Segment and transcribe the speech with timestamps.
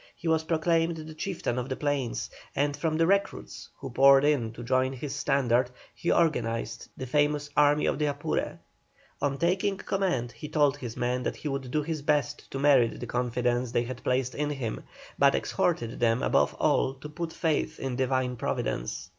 [0.15, 4.51] He was proclaimed the chieftain of the plains, and from the recruits who poured in
[4.53, 8.57] to join his standard he organized the famous Army of the Apure.
[9.21, 12.99] On taking command he told his men that he would do his best to merit
[12.99, 14.83] the confidence they had placed in him,
[15.19, 19.07] but exhorted them above all to put faith in Divine Providence.